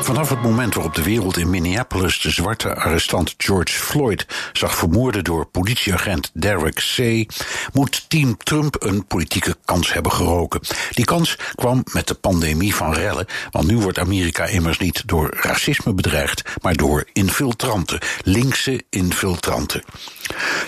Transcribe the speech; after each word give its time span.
Vanaf 0.00 0.28
het 0.28 0.42
moment 0.42 0.74
waarop 0.74 0.94
de 0.94 1.02
wereld 1.02 1.36
in 1.36 1.50
Minneapolis 1.50 2.20
de 2.20 2.30
zwarte 2.30 2.74
arrestant 2.74 3.34
George 3.36 3.72
Floyd 3.72 4.26
zag 4.52 4.74
vermoorden 4.74 5.24
door 5.24 5.46
politieagent 5.46 6.30
Derek 6.34 6.74
C., 6.96 7.26
moet 7.72 8.04
Team 8.08 8.36
Trump 8.36 8.76
een 8.78 9.06
politieke 9.06 9.56
kans 9.64 9.92
hebben 9.92 10.12
geroken. 10.12 10.60
Die 10.90 11.04
kans 11.04 11.38
kwam 11.54 11.82
met 11.92 12.08
de 12.08 12.14
pandemie 12.14 12.74
van 12.74 12.94
rellen, 12.94 13.26
want 13.50 13.66
nu 13.66 13.78
wordt 13.78 13.98
Amerika 13.98 14.44
immers 14.44 14.78
niet 14.78 15.02
door 15.06 15.36
racisme 15.40 15.94
bedreigd, 15.94 16.42
maar 16.62 16.74
door 16.74 17.08
infiltranten, 17.12 17.98
linkse 18.22 18.82
infiltranten. 18.90 19.84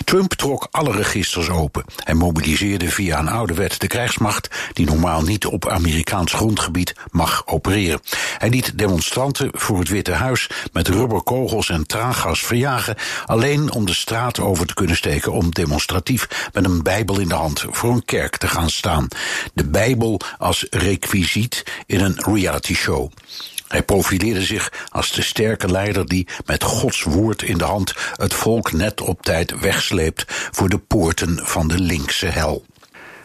Trump 0.05 0.33
trok 0.33 0.67
alle 0.71 0.91
registers 0.91 1.49
open. 1.49 1.85
Hij 2.03 2.13
mobiliseerde 2.13 2.89
via 2.89 3.19
een 3.19 3.29
oude 3.29 3.53
wet 3.53 3.79
de 3.79 3.87
krijgsmacht, 3.87 4.49
die 4.73 4.85
normaal 4.85 5.21
niet 5.21 5.45
op 5.45 5.67
Amerikaans 5.67 6.33
grondgebied 6.33 6.93
mag 7.11 7.43
opereren. 7.45 8.01
Hij 8.37 8.49
liet 8.49 8.77
demonstranten 8.77 9.19
voor 9.51 9.79
het 9.79 9.89
Witte 9.89 10.11
Huis 10.11 10.49
met 10.73 10.87
rubberkogels 10.87 11.69
en 11.69 11.87
traangas 11.87 12.43
verjagen, 12.43 12.95
alleen 13.25 13.71
om 13.71 13.85
de 13.85 13.93
straat 13.93 14.39
over 14.39 14.65
te 14.65 14.73
kunnen 14.73 14.95
steken 14.95 15.31
om 15.31 15.51
demonstratief 15.51 16.49
met 16.53 16.65
een 16.65 16.83
Bijbel 16.83 17.19
in 17.19 17.27
de 17.27 17.33
hand 17.33 17.65
voor 17.69 17.91
een 17.91 18.05
kerk 18.05 18.37
te 18.37 18.47
gaan 18.47 18.69
staan. 18.69 19.07
De 19.53 19.65
Bijbel 19.65 20.19
als 20.37 20.67
requisiet 20.69 21.63
in 21.85 22.01
een 22.01 22.21
reality 22.25 22.73
show. 22.73 23.11
Hij 23.67 23.83
profileerde 23.83 24.43
zich 24.43 24.71
als 24.89 25.11
de 25.11 25.21
sterke 25.21 25.71
leider 25.71 26.07
die 26.07 26.27
met 26.45 26.63
Gods 26.63 27.03
woord 27.03 27.41
in 27.41 27.57
de 27.57 27.63
hand 27.63 27.93
het 28.15 28.33
volk 28.33 28.71
net 28.71 29.01
op 29.01 29.21
tijd 29.21 29.59
wegsleept 29.59 30.23
voor 30.27 30.69
de 30.69 30.77
poorten 30.77 31.39
van 31.43 31.67
de 31.67 31.79
linkse 31.79 32.25
hel. 32.25 32.65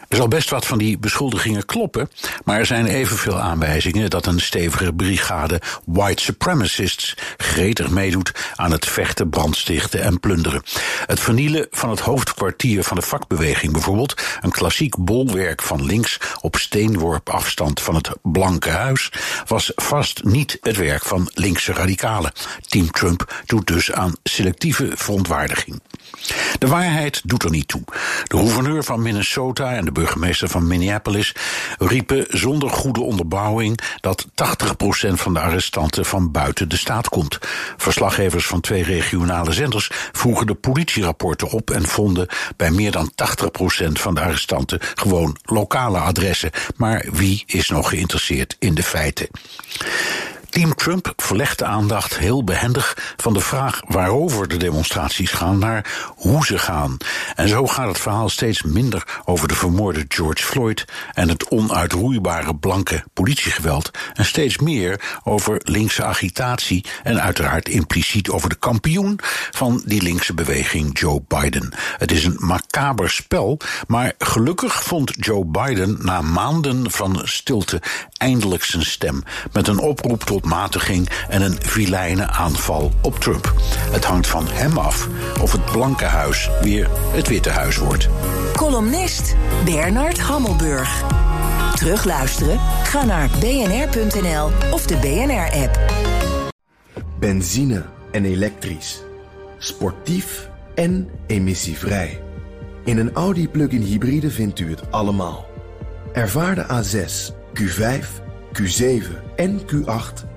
Er 0.07 0.17
zal 0.17 0.27
best 0.27 0.49
wat 0.49 0.65
van 0.65 0.77
die 0.77 0.97
beschuldigingen 0.97 1.65
kloppen, 1.65 2.09
maar 2.43 2.59
er 2.59 2.65
zijn 2.65 2.85
evenveel 2.85 3.39
aanwijzingen 3.39 4.09
dat 4.09 4.25
een 4.25 4.39
stevige 4.39 4.93
brigade 4.93 5.61
white 5.85 6.23
supremacists 6.23 7.15
gretig 7.37 7.89
meedoet 7.89 8.31
aan 8.55 8.71
het 8.71 8.85
vechten, 8.85 9.29
brandstichten 9.29 10.01
en 10.01 10.19
plunderen. 10.19 10.63
Het 11.05 11.19
vernielen 11.19 11.67
van 11.71 11.89
het 11.89 11.99
hoofdkwartier 11.99 12.83
van 12.83 12.97
de 12.97 13.03
vakbeweging 13.03 13.73
bijvoorbeeld, 13.73 14.21
een 14.41 14.51
klassiek 14.51 14.97
bolwerk 14.97 15.61
van 15.61 15.85
links 15.85 16.17
op 16.41 16.55
steenworp 16.55 17.29
afstand 17.29 17.81
van 17.81 17.95
het 17.95 18.09
Blanke 18.21 18.69
Huis, 18.69 19.11
was 19.47 19.71
vast 19.75 20.23
niet 20.23 20.57
het 20.61 20.77
werk 20.77 21.05
van 21.05 21.29
linkse 21.33 21.73
radicalen. 21.73 22.31
Team 22.67 22.91
Trump 22.91 23.43
doet 23.45 23.67
dus 23.67 23.91
aan 23.91 24.15
selectieve 24.23 24.91
verontwaardiging. 24.95 25.81
De 26.59 26.67
waarheid 26.67 27.21
doet 27.23 27.43
er 27.43 27.49
niet 27.49 27.67
toe. 27.67 27.81
De 28.23 28.37
gouverneur 28.37 28.83
van 28.83 29.01
Minnesota 29.01 29.73
en 29.73 29.85
de 29.85 29.91
burgemeester 29.91 30.49
van 30.49 30.67
Minneapolis 30.67 31.35
riepen 31.77 32.25
zonder 32.29 32.69
goede 32.69 33.01
onderbouwing 33.01 33.79
dat 33.99 34.25
80% 34.25 34.29
van 35.13 35.33
de 35.33 35.39
arrestanten 35.39 36.05
van 36.05 36.31
buiten 36.31 36.69
de 36.69 36.77
staat 36.77 37.09
komt. 37.09 37.37
Verslaggevers 37.77 38.47
van 38.47 38.61
twee 38.61 38.83
regionale 38.83 39.51
zenders 39.51 39.89
vroegen 40.11 40.47
de 40.47 40.53
politierapporten 40.53 41.49
op 41.49 41.71
en 41.71 41.87
vonden 41.87 42.27
bij 42.55 42.71
meer 42.71 42.91
dan 42.91 43.11
80% 43.11 43.91
van 43.91 44.15
de 44.15 44.21
arrestanten 44.21 44.79
gewoon 44.95 45.37
lokale 45.43 45.97
adressen. 45.97 46.51
Maar 46.75 47.05
wie 47.11 47.43
is 47.45 47.69
nog 47.69 47.89
geïnteresseerd 47.89 48.55
in 48.59 48.75
de 48.75 48.83
feiten? 48.83 49.27
Team 50.57 50.75
Trump 50.75 51.13
verlegt 51.15 51.57
de 51.57 51.65
aandacht 51.65 52.17
heel 52.17 52.43
behendig 52.43 53.13
van 53.17 53.33
de 53.33 53.39
vraag 53.39 53.81
waarover 53.87 54.47
de 54.47 54.57
demonstraties 54.57 55.31
gaan 55.31 55.59
naar 55.59 56.11
hoe 56.15 56.45
ze 56.45 56.57
gaan. 56.57 56.97
En 57.35 57.47
zo 57.47 57.67
gaat 57.67 57.87
het 57.87 57.99
verhaal 57.99 58.29
steeds 58.29 58.61
minder 58.61 59.21
over 59.25 59.47
de 59.47 59.55
vermoorde 59.55 60.05
George 60.07 60.43
Floyd 60.43 60.85
en 61.13 61.29
het 61.29 61.47
onuitroeibare 61.49 62.55
blanke 62.55 63.03
politiegeweld 63.13 63.91
en 64.13 64.25
steeds 64.25 64.57
meer 64.57 65.19
over 65.23 65.61
linkse 65.63 66.03
agitatie 66.03 66.85
en 67.03 67.21
uiteraard 67.21 67.69
impliciet 67.69 68.29
over 68.29 68.49
de 68.49 68.55
kampioen 68.55 69.19
van 69.51 69.81
die 69.85 70.01
linkse 70.01 70.33
beweging 70.33 70.99
Joe 70.99 71.21
Biden. 71.27 71.73
Het 71.97 72.11
is 72.11 72.25
een 72.25 72.37
macaber 72.39 73.09
spel, 73.09 73.59
maar 73.87 74.13
gelukkig 74.17 74.83
vond 74.83 75.13
Joe 75.19 75.45
Biden 75.45 75.97
na 76.01 76.21
maanden 76.21 76.91
van 76.91 77.21
stilte 77.23 77.81
eindelijk 78.17 78.63
zijn 78.63 78.85
stem 78.85 79.23
met 79.51 79.67
een 79.67 79.79
oproep 79.79 80.23
tot 80.23 80.45
matiging 80.47 81.09
en 81.29 81.41
een 81.41 81.57
vilijne 81.59 82.27
aanval 82.27 82.91
op 83.01 83.19
Trump. 83.19 83.53
Het 83.91 84.05
hangt 84.05 84.27
van 84.27 84.47
hem 84.51 84.77
af 84.77 85.07
of 85.41 85.51
het 85.51 85.65
Blanke 85.65 86.05
Huis 86.05 86.49
weer 86.61 86.89
het 87.11 87.27
Witte 87.27 87.49
Huis 87.49 87.77
wordt. 87.77 88.09
Columnist 88.55 89.35
Bernard 89.65 90.19
Hammelburg. 90.19 91.03
Terugluisteren? 91.75 92.59
Ga 92.83 93.05
naar 93.05 93.29
bnr.nl 93.39 94.49
of 94.71 94.85
de 94.85 94.95
BNR-app. 94.95 95.79
Benzine 97.19 97.85
en 98.11 98.25
elektrisch. 98.25 99.01
Sportief 99.57 100.49
en 100.75 101.09
emissievrij. 101.27 102.21
In 102.83 102.97
een 102.97 103.13
Audi 103.13 103.49
plug-in 103.49 103.81
hybride 103.81 104.31
vindt 104.31 104.59
u 104.59 104.69
het 104.69 104.91
allemaal. 104.91 105.45
Ervaar 106.13 106.55
de 106.55 106.65
A6, 106.65 107.33
Q5, 107.53 108.05
Q7 108.53 109.03
en 109.35 109.61
Q8 109.61 110.36